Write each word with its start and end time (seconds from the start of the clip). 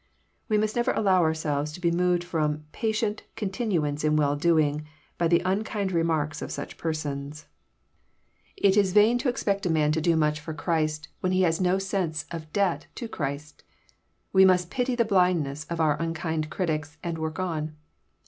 We 0.49 0.57
must 0.57 0.75
never 0.75 0.93
allow 0.93 1.21
ourselves 1.21 1.71
to 1.73 1.79
be 1.79 1.91
moved 1.91 2.23
from 2.23 2.65
"patient 2.71 3.21
continuance 3.35 4.03
in 4.03 4.15
well 4.15 4.35
doing," 4.35 4.83
by 5.19 5.27
the 5.27 5.43
unkind 5.45 5.91
re 5.91 6.01
marks 6.01 6.41
of 6.41 6.49
such 6.51 6.75
persons 6.75 7.45
It 8.57 8.75
is 8.75 8.93
vain 8.93 9.19
to 9.19 9.29
expect 9.29 9.67
a 9.67 9.69
man 9.69 9.91
to 9.91 10.01
do 10.01 10.09
JOHN, 10.13 10.21
CHAP. 10.21 10.33
XII. 10.33 10.39
309 10.39 10.39
much 10.39 10.39
for 10.39 10.53
Christ, 10.65 11.07
when 11.19 11.33
he 11.33 11.41
hag 11.43 11.61
no 11.61 11.77
sense 11.77 12.25
of 12.31 12.51
debt 12.51 12.87
to 12.95 13.07
Christ. 13.07 13.63
We 14.33 14.43
must 14.43 14.71
pity 14.71 14.95
the 14.95 15.05
blindness 15.05 15.65
of 15.65 15.79
our 15.79 16.01
unkind 16.01 16.49
critics, 16.49 16.97
and 17.03 17.19
work 17.19 17.37
on. 17.37 17.75